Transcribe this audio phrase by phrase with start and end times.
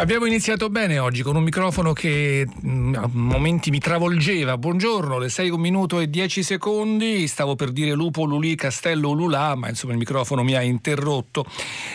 [0.00, 4.56] Abbiamo iniziato bene oggi con un microfono che mm, a momenti mi travolgeva.
[4.56, 7.26] Buongiorno, le 6 un minuto e 10 secondi.
[7.26, 11.44] Stavo per dire lupo, lulì, castello, lulà, ma insomma il microfono mi ha interrotto.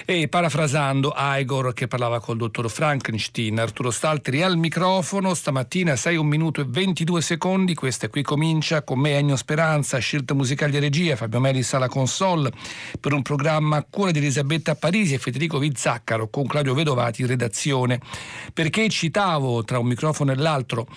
[0.05, 5.33] E parafrasando Igor che parlava col dottor Frankenstein, Arturo Staltri al microfono.
[5.33, 7.73] Stamattina 6 un minuto e 22 secondi.
[7.73, 12.51] Questa qui comincia con me Ennio Speranza, scelta musicale e regia, Fabio Melis alla console
[12.99, 17.27] per un programma a cura di Elisabetta Parisi e Federico Vizzaccaro con Claudio Vedovati in
[17.27, 18.53] redazione trasmissione.
[18.53, 20.87] Perché citavo tra un microfono e l'altro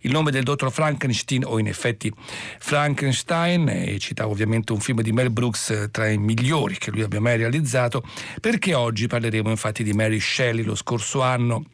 [0.00, 2.12] il nome del dottor Frankenstein, o in effetti
[2.58, 7.02] Frankenstein, e citavo ovviamente un film di Mel Brooks eh, tra i migliori che lui
[7.02, 8.02] abbia mai realizzato,
[8.40, 11.66] perché oggi parleremo infatti di Mary Shelley lo scorso anno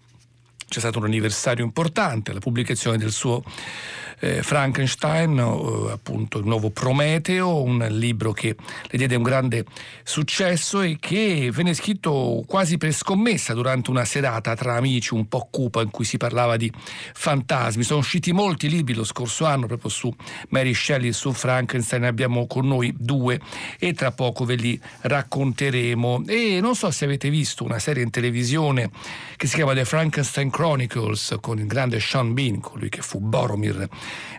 [0.70, 3.42] c'è stato un anniversario importante, la pubblicazione del suo
[4.20, 9.64] eh, Frankenstein, eh, appunto il nuovo Prometeo, un libro che le diede un grande
[10.04, 15.48] successo e che venne scritto quasi per scommessa durante una serata tra amici un po'
[15.50, 16.70] cupa in cui si parlava di
[17.14, 17.82] fantasmi.
[17.82, 20.14] Sono usciti molti libri lo scorso anno proprio su
[20.50, 23.40] Mary Shelley e su Frankenstein, ne abbiamo con noi due
[23.78, 26.24] e tra poco ve li racconteremo.
[26.26, 28.90] E non so se avete visto una serie in televisione
[29.36, 33.88] che si chiama The Frankenstein Chronicles con il grande Sean Bean, colui che fu Boromir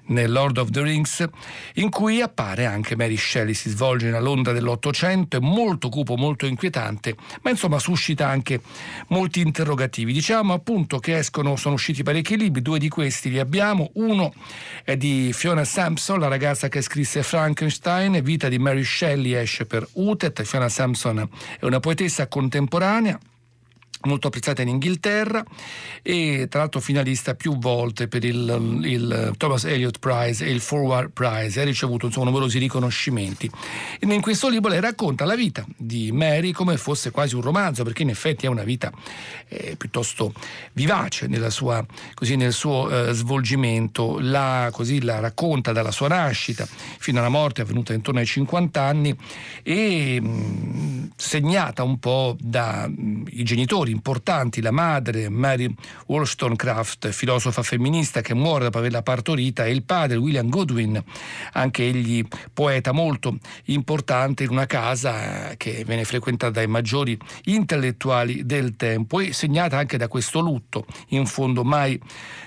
[0.06, 1.28] nel Lord of the Rings,
[1.76, 6.46] in cui appare anche Mary Shelley, si svolge nella Londra dell'Ottocento, è molto cupo, molto
[6.46, 8.62] inquietante, ma insomma suscita anche
[9.08, 10.14] molti interrogativi.
[10.14, 14.32] Diciamo appunto che escono, sono usciti parecchi libri, due di questi li abbiamo, uno
[14.84, 19.88] è di Fiona Sampson, la ragazza che scrisse Frankenstein, Vita di Mary Shelley esce per
[19.94, 21.28] Utet, Fiona Sampson
[21.60, 23.20] è una poetessa contemporanea,
[24.04, 25.44] molto apprezzata in Inghilterra
[26.02, 31.12] e tra l'altro finalista più volte per il, il Thomas Elliott Prize e il Forward
[31.12, 31.62] Prize.
[31.62, 33.50] Ha ricevuto insomma, numerosi riconoscimenti.
[34.00, 37.84] E in questo libro lei racconta la vita di Mary come fosse quasi un romanzo
[37.84, 38.92] perché in effetti è una vita
[39.48, 40.34] eh, piuttosto
[40.74, 44.18] vivace sua, così, nel suo eh, svolgimento.
[44.20, 49.16] La, così, la racconta dalla sua nascita fino alla morte avvenuta intorno ai 50 anni
[49.62, 55.74] e mh, segnata un po' dai genitori importanti, la madre Mary
[56.08, 61.02] Wollstonecraft, filosofa femminista che muore dopo averla partorita, e il padre William Godwin,
[61.54, 68.76] anche egli poeta molto importante in una casa che viene frequentata dai maggiori intellettuali del
[68.76, 72.00] tempo e segnata anche da questo lutto, in fondo mai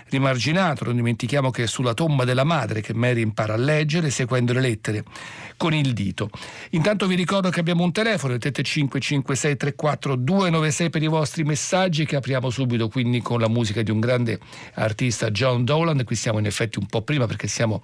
[0.08, 0.84] rimarginato.
[0.84, 4.60] Non dimentichiamo che è sulla tomba della madre che Mary impara a leggere seguendo le
[4.60, 5.04] lettere
[5.56, 6.30] con il dito.
[6.70, 12.04] Intanto vi ricordo che abbiamo un telefono, il 35 5634 296 per i vostri messaggi
[12.04, 14.38] che apriamo subito quindi con la musica di un grande
[14.74, 16.02] artista John Dolan.
[16.04, 17.82] Qui siamo in effetti un po' prima perché siamo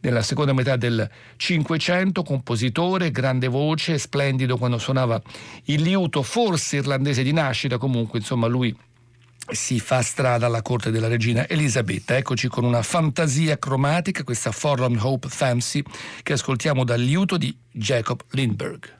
[0.00, 5.20] nella seconda metà del Cinquecento, compositore, grande voce, splendido quando suonava
[5.64, 8.74] il liuto, forse irlandese di nascita, comunque insomma lui
[9.52, 12.16] si fa strada alla corte della regina Elisabetta.
[12.16, 15.82] Eccoci con una fantasia cromatica, questa Forlorn Hope Fancy,
[16.22, 18.98] che ascoltiamo dal liuto di Jacob Lindbergh.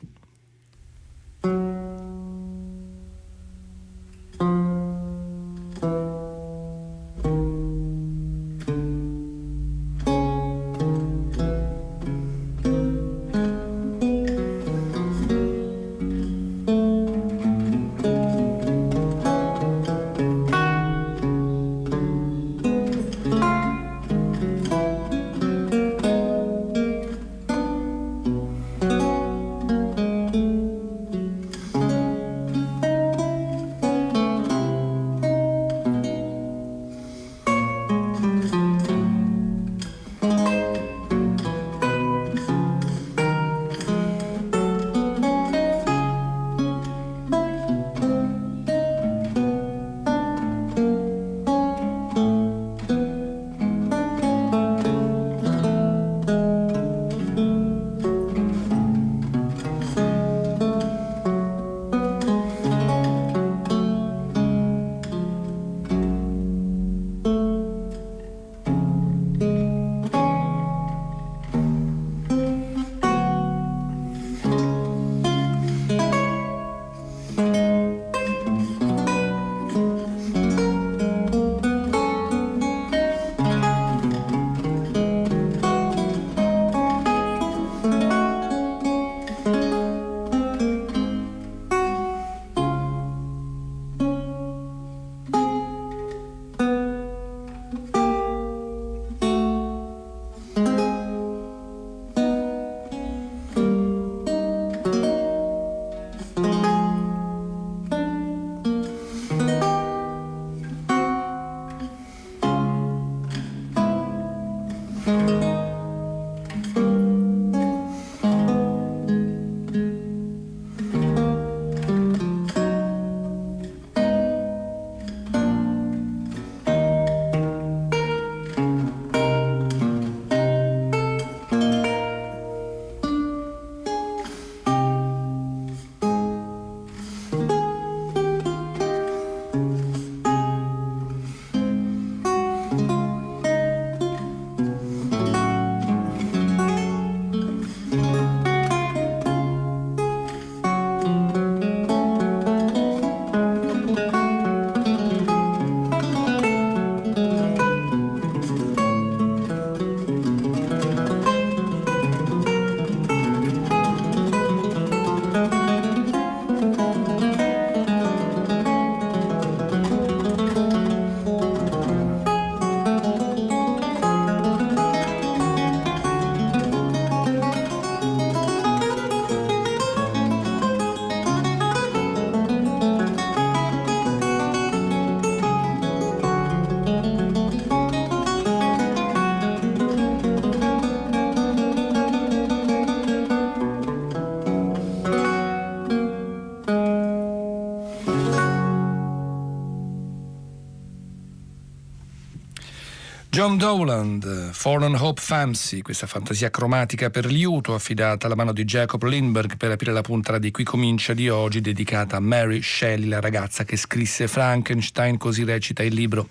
[203.40, 209.02] John Dowland, Foreign Hope Fancy, questa fantasia cromatica per liuto affidata alla mano di Jacob
[209.02, 213.18] Lindbergh per aprire la puntata di Qui comincia di oggi, dedicata a Mary Shelley, la
[213.18, 216.26] ragazza che scrisse Frankenstein, così recita il libro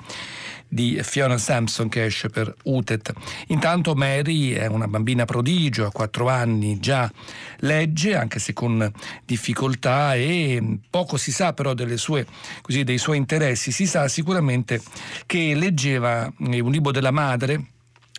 [0.79, 3.11] di Fiona Sampson che esce per UTET.
[3.47, 7.11] Intanto Mary è una bambina prodigio, a quattro anni già
[7.57, 8.89] legge, anche se con
[9.25, 12.25] difficoltà e poco si sa però sue,
[12.61, 13.73] così, dei suoi interessi.
[13.73, 14.81] Si sa sicuramente
[15.25, 17.65] che leggeva un libro della madre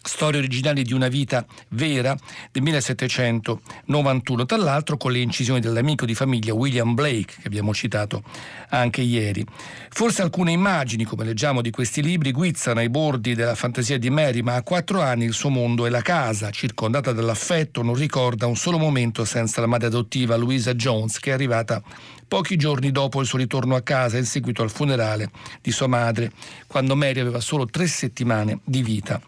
[0.03, 2.17] Storie originali di una vita vera
[2.51, 8.23] del 1791, tra l'altro con le incisioni dell'amico di famiglia William Blake, che abbiamo citato
[8.71, 9.45] anche ieri.
[9.91, 14.41] Forse alcune immagini, come leggiamo di questi libri, guizzano ai bordi della fantasia di Mary,
[14.41, 18.57] ma a quattro anni il suo mondo è la casa, circondata dall'affetto, non ricorda un
[18.57, 21.83] solo momento senza la madre adottiva Louisa Jones, che è arrivata
[22.27, 25.31] pochi giorni dopo il suo ritorno a casa in seguito al funerale
[25.61, 26.33] di sua madre,
[26.67, 29.21] quando Mary aveva solo tre settimane di vita.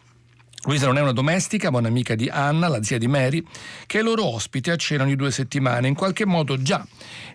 [0.65, 3.45] Luisa non è una domestica, ma un'amica di Anna, la zia di Mary,
[3.85, 5.89] che è loro ospite a cena ogni due settimane.
[5.89, 6.87] In qualche modo già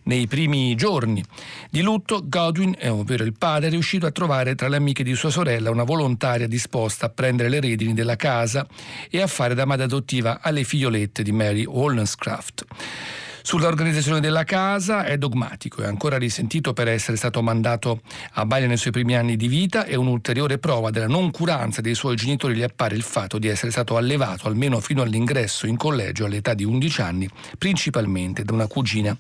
[0.04, 1.22] nei primi giorni
[1.70, 5.30] di lutto, Godwin, ovvero il padre, è riuscito a trovare tra le amiche di sua
[5.30, 8.66] sorella una volontaria disposta a prendere le redini della casa
[9.10, 12.66] e a fare da madre adottiva alle figliolette di Mary Wollstonecraft.
[13.48, 18.02] Sull'organizzazione della casa è dogmatico, è ancora risentito per essere stato mandato
[18.34, 22.18] a Bali nei suoi primi anni di vita e un'ulteriore prova della noncuranza dei suoi
[22.18, 26.54] genitori gli appare il fatto di essere stato allevato almeno fino all'ingresso in collegio all'età
[26.54, 29.16] di 11 anni, principalmente da una cugina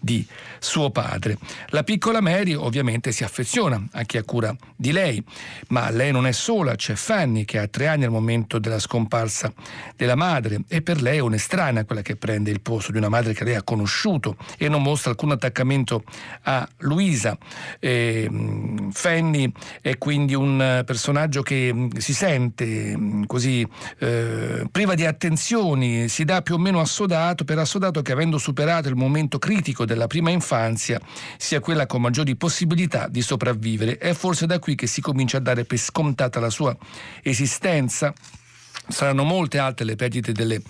[0.00, 0.26] di
[0.58, 1.36] suo padre.
[1.68, 5.22] La piccola Mary ovviamente si affeziona a chi ha cura di lei,
[5.68, 9.52] ma lei non è sola, c'è Fanny che ha tre anni al momento della scomparsa
[9.96, 13.34] della madre e per lei è un'estranea quella che prende il posto di una madre
[13.34, 16.02] che lei ha conosciuto e non mostra alcun attaccamento
[16.42, 17.36] a Luisa.
[17.78, 18.28] Eh,
[18.90, 23.66] Fanny è quindi un personaggio che mm, si sente mm, così
[23.98, 28.88] eh, priva di attenzioni, si dà più o meno assodato per assodato che avendo superato
[28.88, 31.00] il momento critico della prima infanzia
[31.36, 33.98] sia quella con maggiori possibilità di sopravvivere.
[33.98, 36.76] È forse da qui che si comincia a dare per scontata la sua
[37.22, 38.14] esistenza.
[38.86, 40.62] Saranno molte altre le perdite delle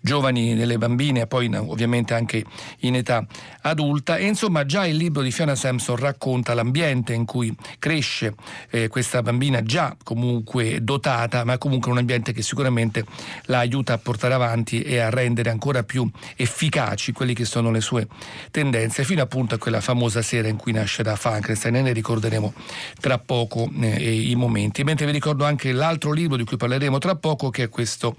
[0.00, 2.44] giovani, nelle bambine e poi ovviamente anche
[2.80, 3.26] in età
[3.62, 4.16] adulta.
[4.16, 8.34] E insomma già il libro di Fiona Sampson racconta l'ambiente in cui cresce
[8.70, 13.04] eh, questa bambina già comunque dotata ma comunque un ambiente che sicuramente
[13.44, 17.80] la aiuta a portare avanti e a rendere ancora più efficaci quelli che sono le
[17.80, 18.06] sue
[18.50, 21.76] tendenze fino appunto a quella famosa sera in cui nascerà Frankenstein.
[21.76, 22.52] E ne ricorderemo
[23.00, 24.84] tra poco eh, i momenti.
[24.84, 28.16] Mentre vi ricordo anche l'altro libro di cui parleremo tra poco che è questo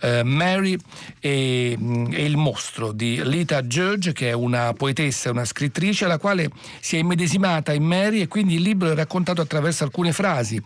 [0.00, 0.76] eh, Mary
[1.20, 6.18] e, mm, e, il mostro di Lita George, che è una poetessa, una scrittrice, la
[6.18, 6.50] quale
[6.80, 10.60] si è immedesimata in Mary e quindi il libro è raccontato attraverso alcune frasi,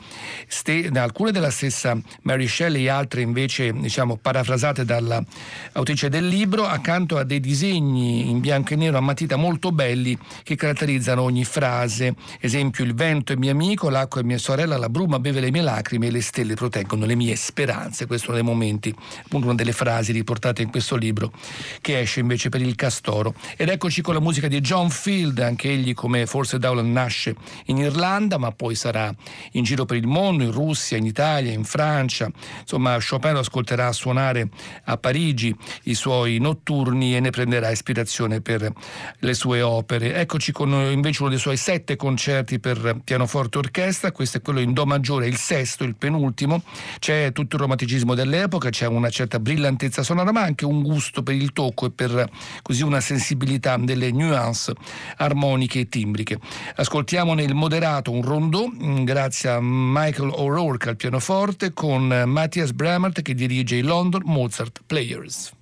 [0.46, 7.24] ste, alcune della stessa Mary Shelley, altre invece diciamo, parafrasate dall'autrice del libro, accanto a
[7.24, 12.14] dei disegni in bianco e nero a matita molto belli che caratterizzano ogni frase.
[12.38, 15.62] Esempio, il vento è mio amico, l'acqua è mia sorella, la bruma beve le mie
[15.62, 18.06] lacrime e le stelle proteggono le mie speranze.
[18.06, 18.94] Questo è uno dei momenti,
[19.24, 21.32] appunto una delle frasi riportate portate in questo libro
[21.80, 23.34] che esce invece per il Castoro.
[23.56, 27.34] Ed eccoci con la musica di John Field, anche egli come forse Dowland nasce
[27.66, 29.14] in Irlanda ma poi sarà
[29.52, 32.30] in giro per il mondo, in Russia, in Italia, in Francia.
[32.60, 34.48] Insomma Chopin lo ascolterà suonare
[34.84, 38.70] a Parigi i suoi notturni e ne prenderà ispirazione per
[39.18, 40.14] le sue opere.
[40.16, 44.60] Eccoci con invece uno dei suoi sette concerti per pianoforte e orchestra, questo è quello
[44.60, 46.62] in Do maggiore, il sesto, il penultimo.
[46.98, 51.36] C'è tutto il romanticismo dell'epoca, c'è una certa brillantezza sonora ma anche un gusto per
[51.36, 52.28] il tocco e per
[52.60, 54.72] così una sensibilità delle nuance
[55.18, 56.40] armoniche e timbriche.
[56.74, 63.22] Ascoltiamone il moderato, un rondò, mm, grazie a Michael O'Rourke al pianoforte con Matthias Bramert
[63.22, 65.52] che dirige i London Mozart Players.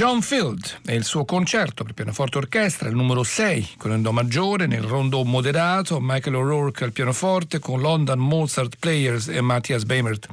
[0.00, 4.12] John Field e il suo concerto per pianoforte orchestra, il numero 6 con il Do
[4.12, 10.26] maggiore nel rondo moderato, Michael O'Rourke al pianoforte con London Mozart Players e Matthias Beimert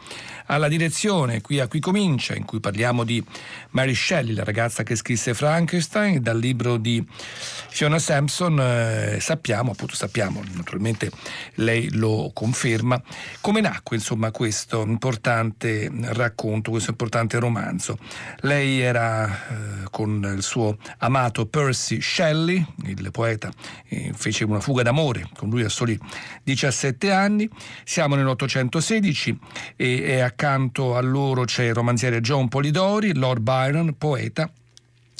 [0.47, 3.23] alla direzione, qui a Qui Comincia, in cui parliamo di
[3.71, 9.95] Mary Shelley, la ragazza che scrisse Frankenstein, dal libro di Fiona Sampson, eh, sappiamo, appunto
[9.95, 11.11] sappiamo, naturalmente
[11.55, 13.01] lei lo conferma,
[13.41, 17.97] come nacque insomma questo importante racconto, questo importante romanzo.
[18.41, 23.51] Lei era eh, con il suo amato Percy Shelley, il poeta,
[23.87, 25.99] eh, fece una fuga d'amore con lui a soli
[26.43, 27.49] 17 anni,
[27.83, 29.35] siamo nell'816
[29.75, 34.47] e è a accanto a loro c'è il romanziere John Polidori, Lord Byron, poeta.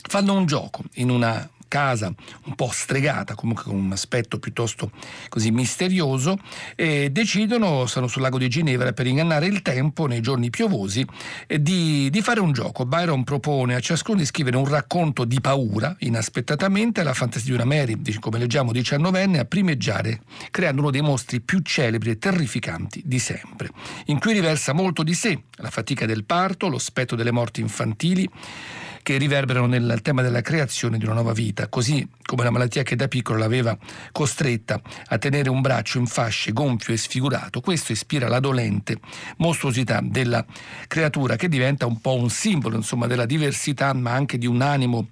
[0.08, 2.14] Fanno un gioco in una casa
[2.46, 4.92] un po' stregata, comunque con un aspetto piuttosto
[5.30, 6.38] così misterioso,
[6.76, 11.06] e decidono, sono sul lago di Ginevra per ingannare il tempo nei giorni piovosi,
[11.48, 12.86] di, di fare un gioco.
[12.86, 17.66] Byron propone a ciascuno di scrivere un racconto di paura, inaspettatamente, la fantasia di una
[17.66, 23.20] Mary, come leggiamo, diciannovenne, a primeggiare, creando uno dei mostri più celebri e terrificanti di
[23.20, 23.70] sempre,
[24.06, 28.30] in cui riversa molto di sé, la fatica del parto, lo spettro delle morti infantili,
[29.08, 32.98] che riverberano nel tema della creazione di una nuova vita, così come la malattia che
[32.98, 33.78] da piccolo l'aveva
[34.12, 37.62] costretta a tenere un braccio in fasce, gonfio e sfigurato.
[37.62, 39.00] Questo ispira la dolente
[39.38, 40.46] mostruosità della
[40.90, 45.08] creatura che diventa un po' un simbolo insomma, della diversità, ma anche di un animo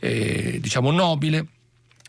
[0.00, 1.46] eh, diciamo nobile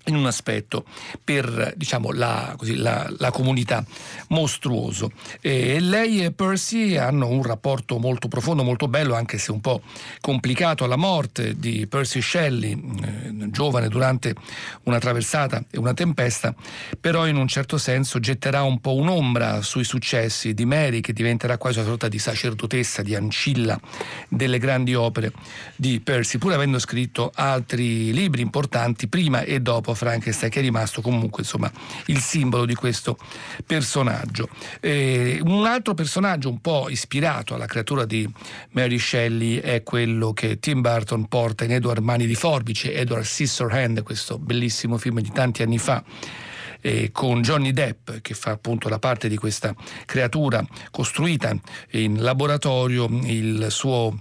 [0.10, 0.86] in un aspetto
[1.24, 3.84] per diciamo, la, così, la, la, comunità
[4.30, 5.12] mostruoso.
[5.40, 9.82] E lei e Percy hanno un rapporto molto profondo, molto bello, anche se un po'
[10.20, 10.86] complicato.
[10.86, 12.72] La morte di Percy Shelley,
[13.04, 14.36] eh, giovane durante
[14.84, 16.54] una traversata e una tempesta,
[17.00, 21.58] però in un certo senso getterà un po' un'ombra sui successi di Mary, che diventerà
[21.58, 23.80] quasi una sorta di sacerdotessa, di ancilla
[24.28, 25.32] delle grandi opere
[25.76, 31.02] di Percy, pur avendo scritto altri libri importanti prima e dopo Frankenstein che è rimasto
[31.02, 31.70] comunque insomma
[32.06, 33.18] il simbolo di questo
[33.66, 34.48] personaggio.
[34.80, 38.28] Eh, un altro personaggio un po' ispirato alla creatura di
[38.72, 44.04] Mary Shelley è quello che Tim Burton porta in Edward Mani di Forbice, Edward Scissorhand,
[44.04, 46.02] questo bellissimo film di tanti anni fa.
[46.82, 51.54] Eh, con Johnny Depp che fa appunto la parte di questa creatura costruita
[51.92, 54.18] in laboratorio, il suo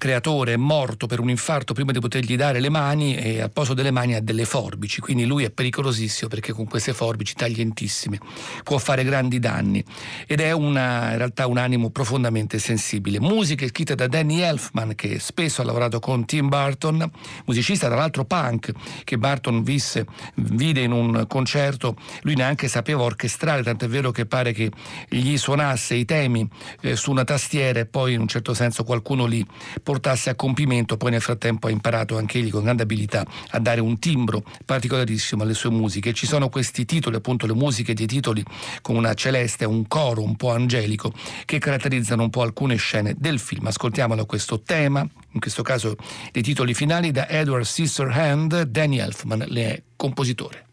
[0.00, 3.74] creatore è morto per un infarto prima di potergli dare le mani e al posto
[3.74, 8.18] delle mani ha delle forbici, quindi lui è pericolosissimo perché con queste forbici taglientissime
[8.64, 9.84] può fare grandi danni
[10.26, 13.20] ed è una, in realtà un animo profondamente sensibile.
[13.20, 17.08] Musiche scritte da Danny Elfman che spesso ha lavorato con Tim Burton,
[17.44, 18.72] musicista tra l'altro punk
[19.04, 24.24] che Burton visse, vide in un concerto, lui neanche sapeva orchestrare, tanto è vero che
[24.24, 24.70] pare che
[25.10, 26.48] gli suonasse i temi
[26.80, 29.46] eh, su una tastiera e poi in un certo senso qualcuno li
[29.90, 33.80] portasse a compimento, poi nel frattempo ha imparato anche egli con grande abilità a dare
[33.80, 36.12] un timbro particolarissimo alle sue musiche.
[36.12, 38.44] Ci sono questi titoli, appunto le musiche di titoli
[38.82, 41.12] con una celeste, un coro un po' angelico
[41.44, 43.66] che caratterizzano un po' alcune scene del film.
[43.66, 45.96] Ascoltiamolo questo tema, in questo caso
[46.30, 50.69] dei titoli finali da Edward Scissorhand, Danny Elfman, le è compositore.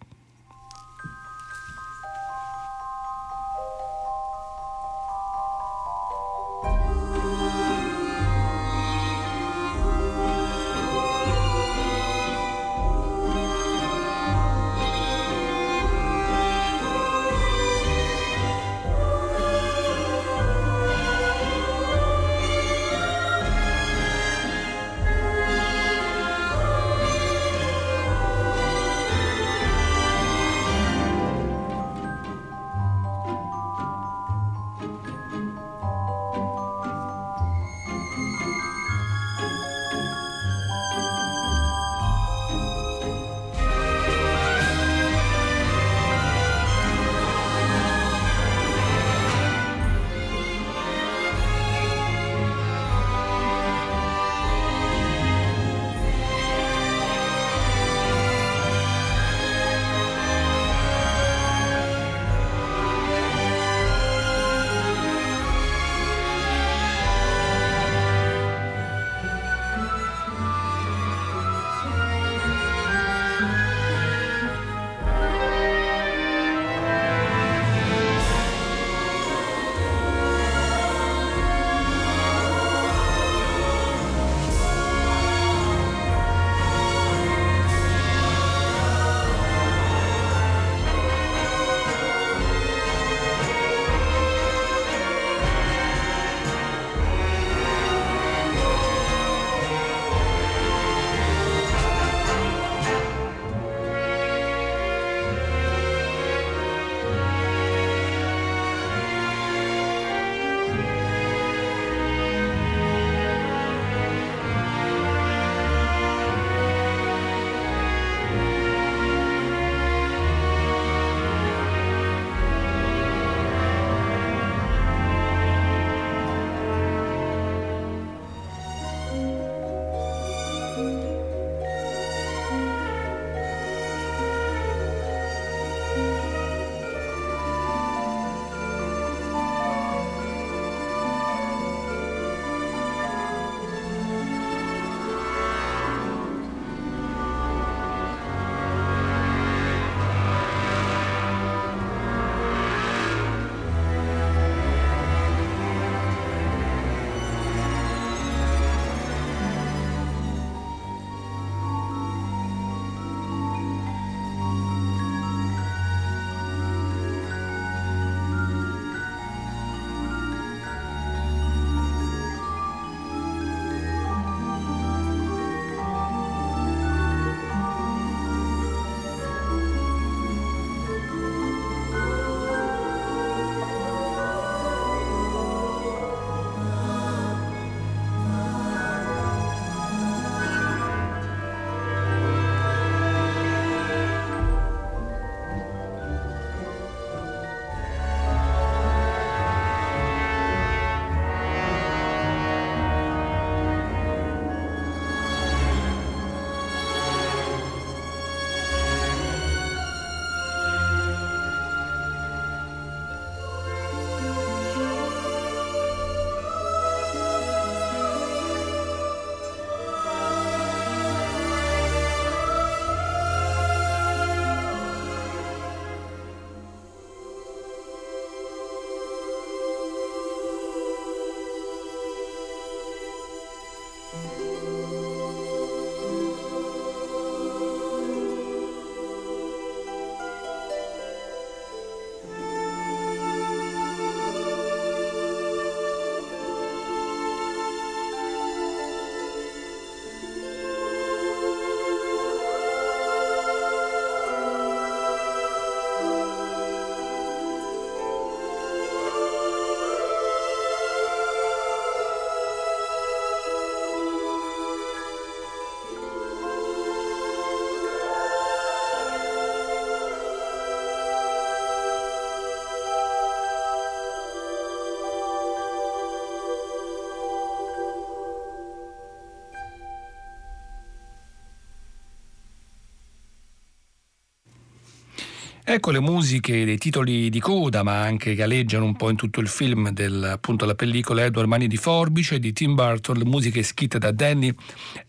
[285.69, 289.41] Ecco le musiche dei titoli di coda, ma anche che aleggiano un po' in tutto
[289.41, 293.99] il film della appunto la pellicola Edward Mani di Forbice di Tim Burton, musiche scritte
[293.99, 294.49] da Danny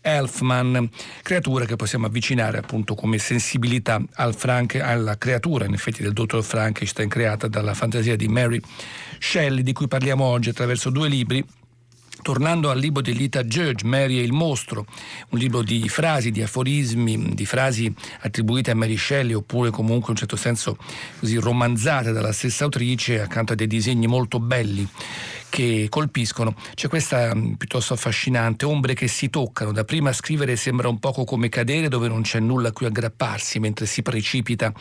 [0.01, 0.89] Elfman,
[1.21, 6.43] creatura che possiamo avvicinare appunto come sensibilità al Frank, alla creatura in effetti del dottor
[6.43, 8.59] Frankenstein creata dalla fantasia di Mary
[9.17, 11.41] Shelley, di cui parliamo oggi attraverso due libri
[12.21, 14.85] Tornando al libro di Lita Judge, Mary e il mostro,
[15.29, 20.11] un libro di frasi, di aforismi, di frasi attribuite a Mary Shelley oppure comunque in
[20.11, 20.77] un certo senso
[21.19, 24.87] così romanzate dalla stessa autrice accanto a dei disegni molto belli
[25.49, 26.55] che colpiscono.
[26.73, 29.71] C'è questa mm, piuttosto affascinante, ombre che si toccano.
[29.71, 33.59] Da prima scrivere sembra un poco come cadere dove non c'è nulla a cui aggrapparsi,
[33.59, 34.71] mentre si precipita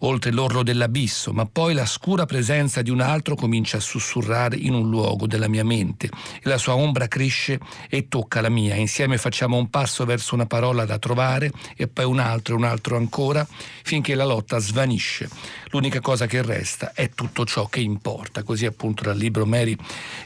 [0.00, 4.74] oltre l'orlo dell'abisso, ma poi la scura presenza di un altro comincia a sussurrare in
[4.74, 8.74] un luogo della mia mente e la sua ombra cresce e tocca la mia.
[8.74, 12.64] Insieme facciamo un passo verso una parola da trovare e poi un altro e un
[12.64, 13.46] altro ancora,
[13.82, 15.28] finché la lotta svanisce.
[15.70, 18.42] L'unica cosa che resta è tutto ciò che importa.
[18.42, 19.76] Così appunto dal libro Mary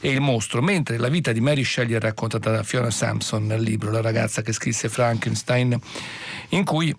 [0.01, 3.63] e il mostro, mentre la vita di Mary Shelley è raccontata da Fiona Sampson nel
[3.63, 5.79] libro La ragazza che scrisse Frankenstein,
[6.51, 6.95] in cui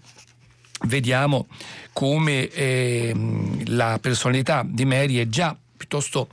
[0.85, 1.47] vediamo
[1.93, 3.13] come eh,
[3.67, 6.27] la personalità di Mary è già piuttosto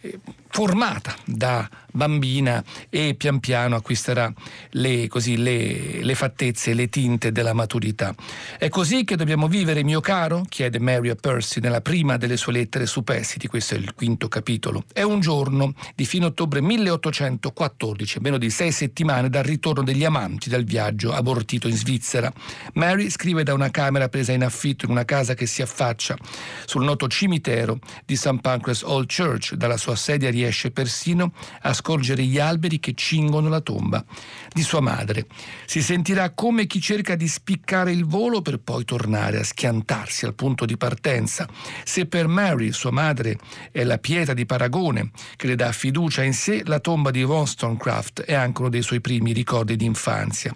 [0.00, 0.18] eh,
[0.54, 4.32] formata da bambina e pian piano acquisterà
[4.70, 8.14] le, così, le, le fattezze, le tinte della maturità.
[8.56, 10.44] È così che dobbiamo vivere, mio caro?
[10.48, 14.84] chiede Mary a Percy nella prima delle sue lettere superstiti, questo è il quinto capitolo.
[14.92, 20.48] È un giorno di fine ottobre 1814, meno di sei settimane dal ritorno degli amanti
[20.48, 22.32] dal viaggio abortito in Svizzera.
[22.74, 26.16] Mary scrive da una camera presa in affitto in una casa che si affaccia
[26.64, 28.40] sul noto cimitero di St.
[28.40, 29.54] Pancras Old Church.
[29.54, 34.04] Dalla sua sedia riesce persino a scorgere gli alberi che cingono la tomba
[34.52, 35.26] di sua madre.
[35.66, 40.34] Si sentirà come chi cerca di spiccare il volo per poi tornare a schiantarsi al
[40.34, 41.48] punto di partenza.
[41.84, 43.38] Se per Mary, sua madre,
[43.70, 48.22] è la pietra di paragone che le dà fiducia in sé, la tomba di Wollstonecraft
[48.22, 50.54] è anche uno dei suoi primi ricordi di infanzia.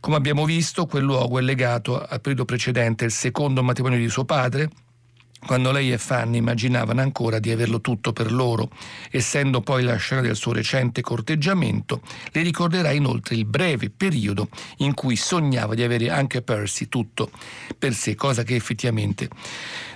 [0.00, 4.24] Come abbiamo visto, quel luogo è legato al periodo precedente, il secondo matrimonio di suo
[4.24, 4.70] padre,
[5.46, 8.70] quando lei e Fanny immaginavano ancora di averlo tutto per loro,
[9.10, 14.48] essendo poi la scena del suo recente corteggiamento, le ricorderà inoltre il breve periodo
[14.78, 17.30] in cui sognava di avere anche Percy tutto
[17.78, 19.28] per sé, cosa che effettivamente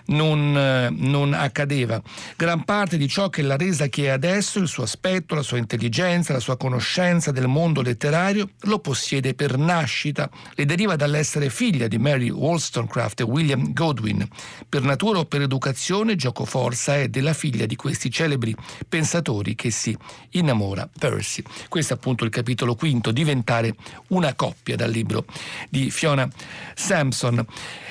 [0.06, 2.00] non, eh, non accadeva.
[2.36, 5.58] Gran parte di ciò che l'ha resa chi è adesso, il suo aspetto, la sua
[5.58, 11.88] intelligenza, la sua conoscenza del mondo letterario, lo possiede per nascita, le deriva dall'essere figlia
[11.88, 14.26] di Mary Wollstonecraft e William Godwin.
[14.68, 18.54] Per natura o per educazione, gioco forza è della figlia di questi celebri
[18.88, 19.96] pensatori che si
[20.30, 21.42] innamora Percy.
[21.68, 23.74] Questo è appunto il capitolo quinto, diventare
[24.08, 25.24] una coppia dal libro
[25.68, 26.28] di Fiona
[26.74, 27.44] Sampson.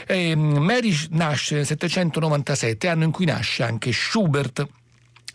[0.05, 1.65] Eh, Mary nasce nel
[2.11, 4.67] 797, anno in cui nasce anche Schubert,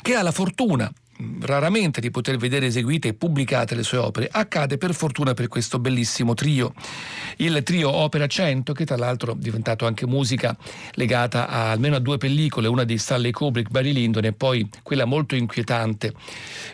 [0.02, 0.90] che ha la fortuna
[1.40, 5.78] raramente di poter vedere eseguite e pubblicate le sue opere, accade per fortuna per questo
[5.78, 6.72] bellissimo trio.
[7.36, 10.56] Il trio Opera 100, che tra l'altro è diventato anche musica
[10.92, 15.04] legata a almeno a due pellicole, una di Stanley Kubrick, Barry Lyndon e poi quella
[15.04, 16.12] molto inquietante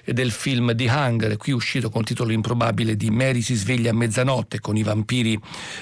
[0.04, 4.60] del film The Hunger, qui uscito con titolo improbabile di Mary si sveglia a mezzanotte
[4.60, 5.38] con i vampiri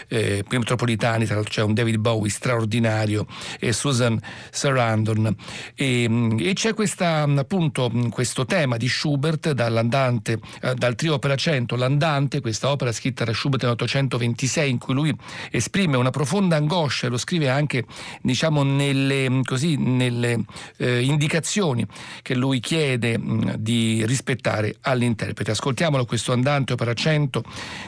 [0.09, 3.27] eh, metropolitani, tra l'altro c'è un David Bowie straordinario
[3.59, 4.21] e Susan
[4.51, 5.35] Sarandon
[5.75, 11.75] e, e c'è questa, appunto questo tema di Schubert dall'andante, eh, dal trio opera 100,
[11.75, 15.17] l'andante, questa opera scritta da Schubert nel 826 in cui lui
[15.51, 17.87] esprime una profonda angoscia e lo scrive anche
[18.21, 20.45] diciamo nelle, così, nelle
[20.77, 21.87] eh, indicazioni
[22.21, 25.53] che lui chiede mh, di rispettare all'interprete.
[25.53, 27.43] Ascoltiamolo questo andante opera 100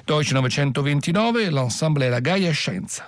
[0.06, 3.06] Deutsche 929, l'ensemble è la Gaia Scienza.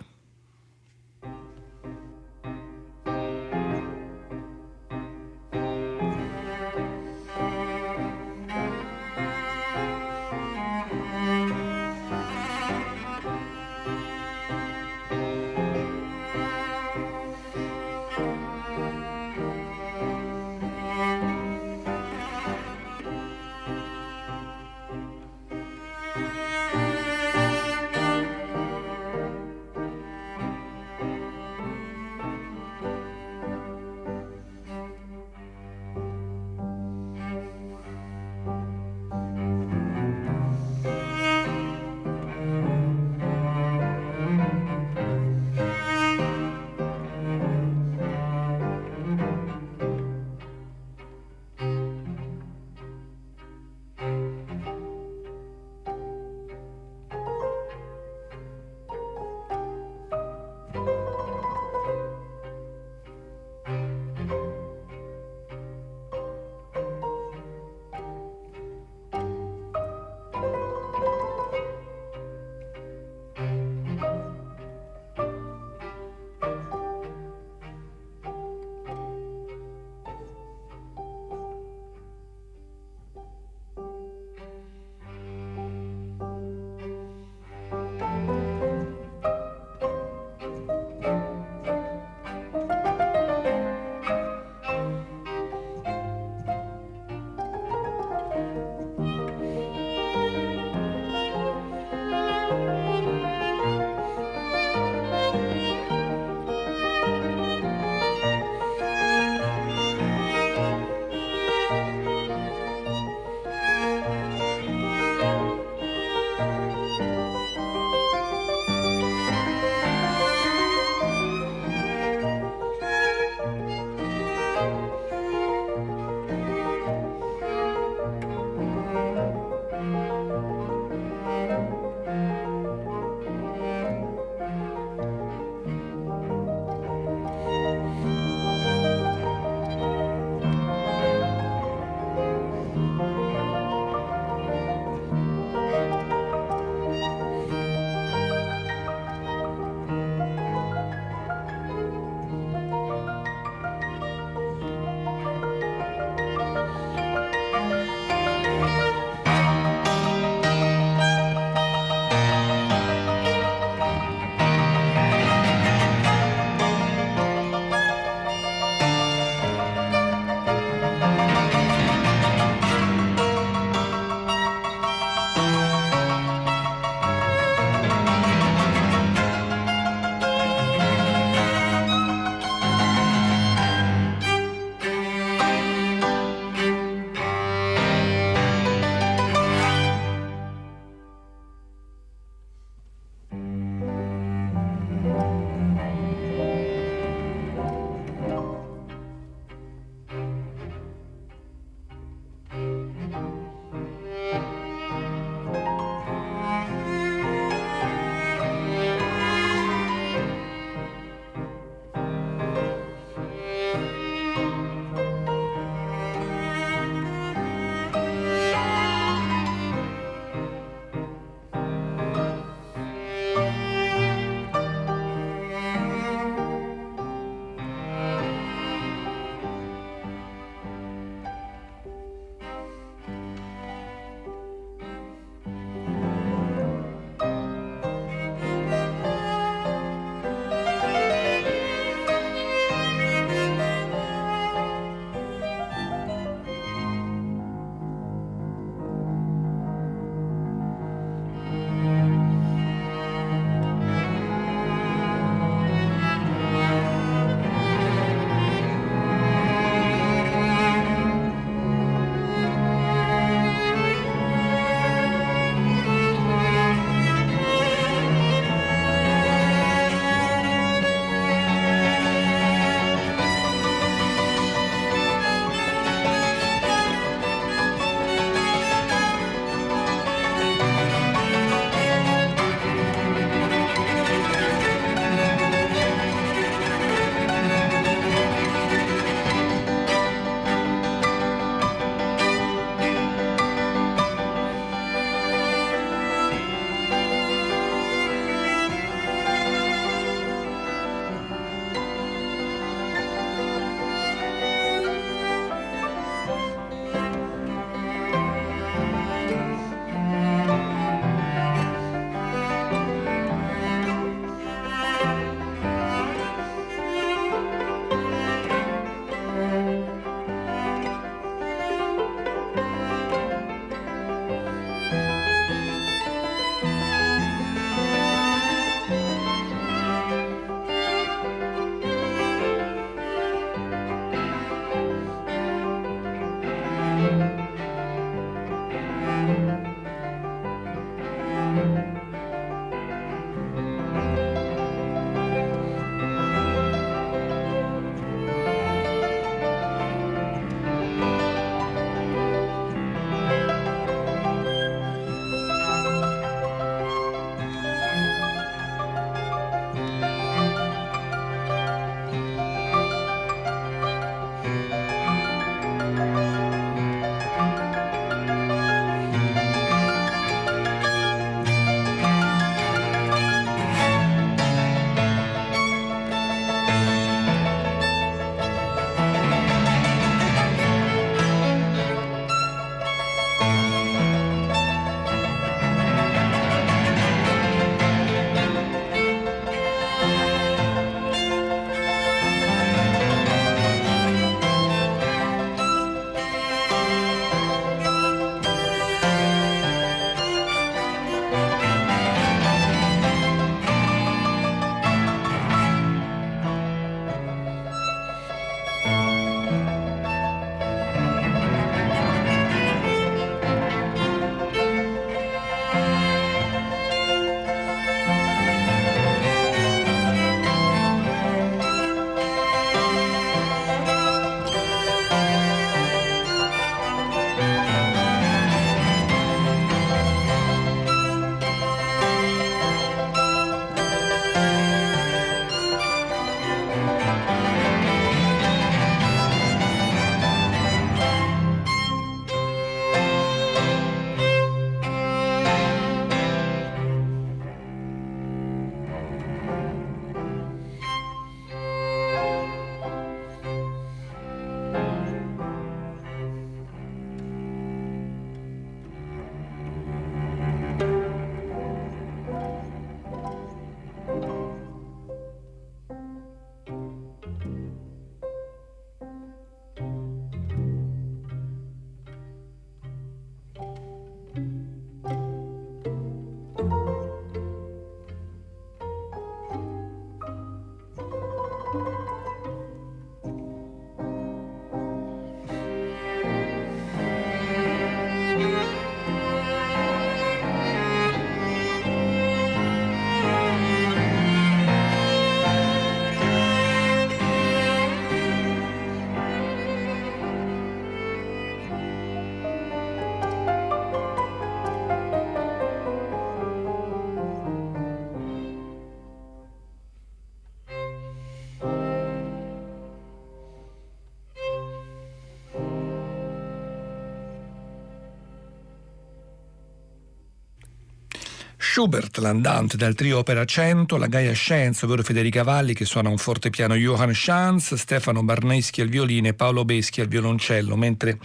[521.77, 526.16] Schubert, l'andante del trio Opera 100, la Gaia Scienza, ovvero Federica Valli che suona un
[526.16, 531.18] fortepiano Johann Schanz, Stefano Barneschi al violino e Paolo Beschi al violoncello, mentre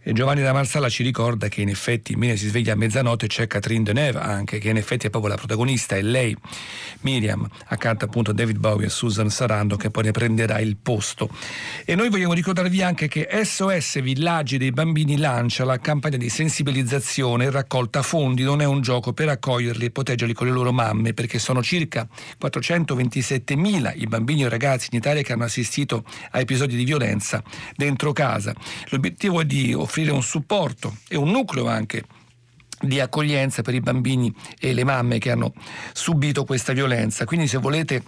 [0.00, 3.46] e Giovanni da Marsala ci ricorda che in effetti Miriam si sveglia a mezzanotte c'è
[3.46, 6.36] Catherine Deneuve anche, che in effetti è proprio la protagonista, è lei,
[7.00, 11.28] Miriam, accanto appunto a David Bowie e Susan Sarando che poi ne prenderà il posto.
[11.84, 17.44] E noi vogliamo ricordarvi anche che SOS Villaggi dei Bambini lancia la campagna di sensibilizzazione
[17.44, 21.12] e raccolta fondi, non è un gioco per accoglierli e proteggerli con le loro mamme,
[21.12, 22.08] perché sono circa
[22.40, 27.42] 427.000 i bambini e ragazzi in Italia che hanno assistito a episodi di violenza
[27.76, 28.54] dentro casa.
[28.88, 32.04] L'obiettivo è di offrire offrire un supporto e un nucleo anche
[32.80, 35.52] di accoglienza per i bambini e le mamme che hanno
[35.92, 37.24] subito questa violenza.
[37.24, 38.04] Quindi se volete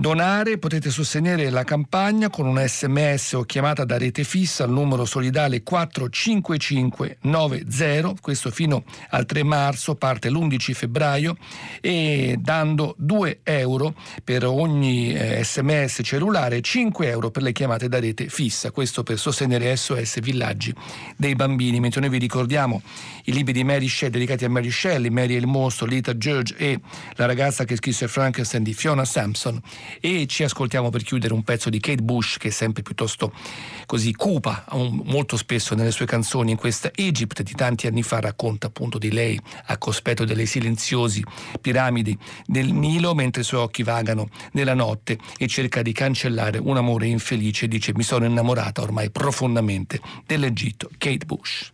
[0.00, 5.04] donare potete sostenere la campagna con un sms o chiamata da rete fissa al numero
[5.04, 11.36] solidale 45590, questo fino al 3 marzo, parte l'11 febbraio
[11.80, 13.92] e dando 2 euro
[14.22, 19.18] per ogni eh, sms cellulare, 5 euro per le chiamate da rete fissa, questo per
[19.18, 20.72] sostenere SOS Villaggi
[21.16, 22.82] dei bambini, mentre noi vi ricordiamo
[23.24, 26.54] i libri di Mary Shelley dedicati a Mary Shelley, Mary e il mostro, Lita George
[26.56, 26.78] e
[27.16, 29.60] la ragazza che scrisse Frankenstein di Fiona Sampson
[30.00, 33.32] e ci ascoltiamo per chiudere un pezzo di Kate Bush che è sempre piuttosto
[33.86, 38.66] così cupa, molto spesso nelle sue canzoni in questa Egypt di tanti anni fa racconta
[38.66, 41.24] appunto di lei a cospetto delle silenziosi
[41.60, 42.16] piramidi
[42.46, 47.06] del Nilo mentre i suoi occhi vagano nella notte e cerca di cancellare un amore
[47.06, 50.90] infelice dice mi sono innamorata ormai profondamente dell'Egitto.
[50.98, 51.72] Kate Bush.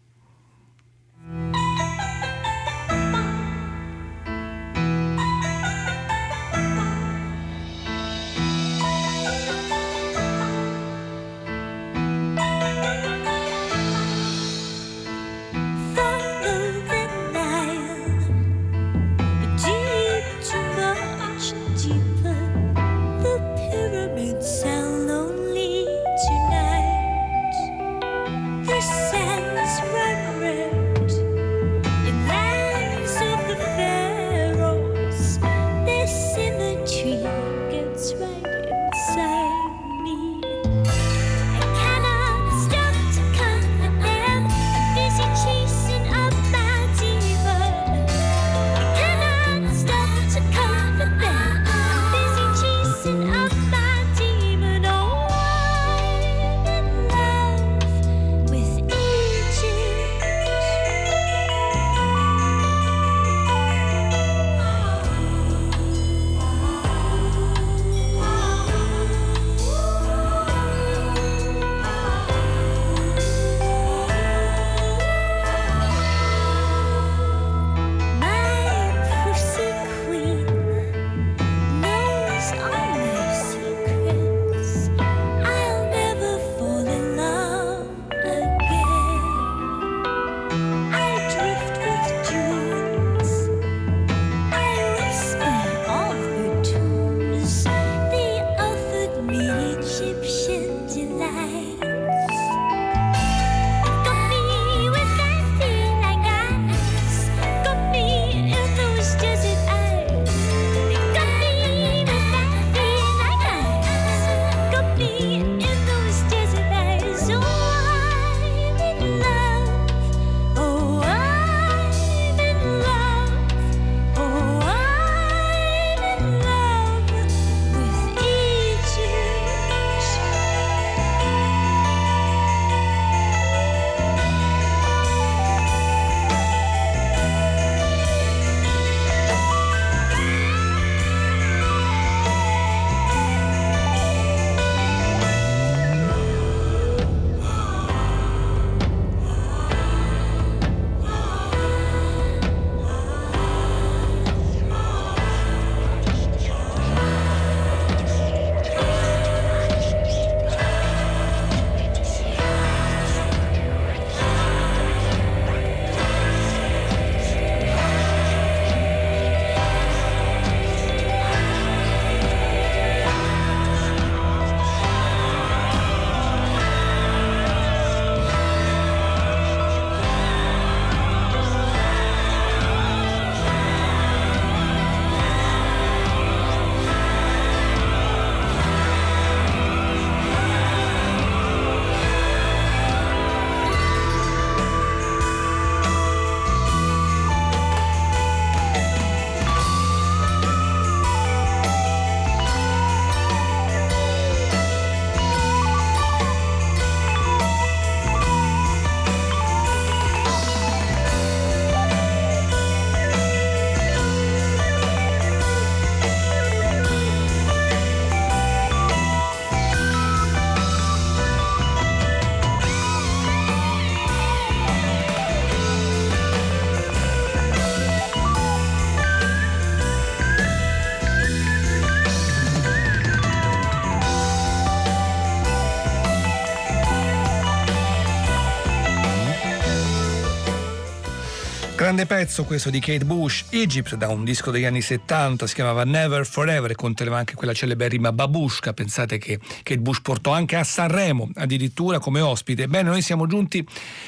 [241.95, 245.85] Grande pezzo questo di Kate Bush, Egypt, da un disco degli anni 70, si chiamava
[245.85, 248.73] Never Forever e conteneva anche quella celeberrima Babushka.
[248.73, 252.67] Pensate che Kate Bush portò anche a Sanremo, addirittura come ospite.
[252.67, 253.65] Bene, noi siamo giunti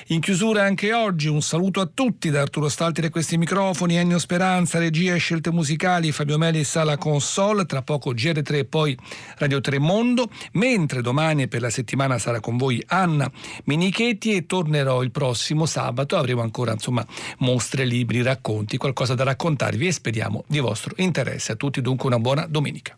[0.08, 1.28] in chiusura anche oggi.
[1.28, 5.52] Un saluto a tutti da Arturo Stalti da questi microfoni, Ennio Speranza, regia e scelte
[5.52, 8.98] musicali, Fabio Meli Sala Console, tra poco GR3 e poi
[9.36, 13.30] Radio 3 Mondo, mentre domani per la settimana sarà con voi Anna
[13.64, 16.16] Minichetti e tornerò il prossimo sabato.
[16.16, 17.06] Avremo ancora insomma
[17.38, 21.52] mostre, libri, racconti, qualcosa da raccontarvi e speriamo di vostro interesse.
[21.52, 22.96] A tutti dunque una buona domenica.